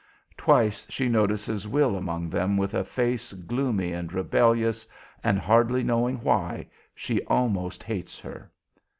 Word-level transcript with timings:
Twice 0.35 0.87
she 0.89 1.07
notices 1.09 1.67
Will 1.67 1.95
among 1.95 2.27
them 2.31 2.57
with 2.57 2.73
a 2.73 2.83
face 2.83 3.33
gloomy 3.33 3.91
and 3.91 4.11
rebellious, 4.11 4.87
and, 5.23 5.37
hardly 5.37 5.83
knowing 5.83 6.15
why, 6.23 6.65
she 6.95 7.21
almost 7.25 7.83
hates 7.83 8.17
her. 8.21 8.49